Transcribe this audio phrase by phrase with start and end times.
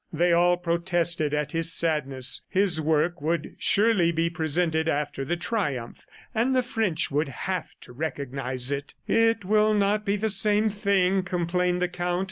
[0.11, 6.07] They all protested at his sadness; his work would surely be presented after the triumph,
[6.33, 8.95] and the French would have to recognize it.
[9.07, 12.19] "It will not be the same thing," complained the Count.